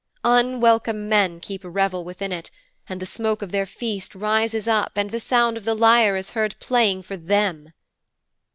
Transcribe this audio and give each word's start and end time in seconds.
unwelcome 0.25 1.07
men 1.07 1.39
keep 1.39 1.61
revel 1.63 2.03
within 2.03 2.31
it, 2.31 2.49
and 2.89 2.99
the 2.99 3.05
smoke 3.05 3.43
of 3.43 3.51
their 3.51 3.67
feast 3.67 4.15
rises 4.15 4.67
up 4.67 4.93
and 4.95 5.11
the 5.11 5.19
sound 5.19 5.57
of 5.57 5.63
the 5.63 5.75
lyre 5.75 6.15
is 6.15 6.31
heard 6.31 6.55
playing 6.59 7.03
for 7.03 7.15
them.' 7.15 7.71